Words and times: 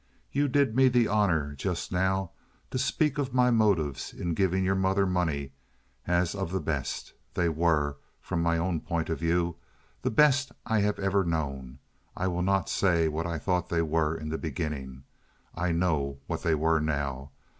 You 0.31 0.47
did 0.47 0.75
me 0.75 0.87
the 0.87 1.07
honor 1.07 1.53
just 1.53 1.91
now 1.91 2.31
to 2.71 2.79
speak 2.79 3.19
of 3.19 3.35
my 3.35 3.51
motives 3.51 4.13
ingiving 4.17 4.63
your 4.63 4.73
mother 4.73 5.05
money 5.05 5.51
as 6.07 6.33
of 6.33 6.51
the 6.51 6.59
best. 6.59 7.13
They 7.35 7.49
were—from 7.49 8.41
my 8.41 8.57
own 8.57 8.79
point 8.81 9.11
of 9.11 9.19
view—the 9.19 10.09
best 10.09 10.53
I 10.65 10.79
have 10.79 10.97
ever 10.97 11.23
known. 11.23 11.77
I 12.17 12.25
will 12.29 12.41
not 12.41 12.67
say 12.67 13.09
what 13.09 13.27
I 13.27 13.37
thought 13.37 13.69
they 13.69 13.83
were 13.83 14.15
in 14.17 14.29
the 14.29 14.39
beginning. 14.39 15.03
I 15.53 15.71
know 15.71 16.17
what 16.25 16.41
they 16.41 16.55
were 16.55 16.79
now. 16.79 17.29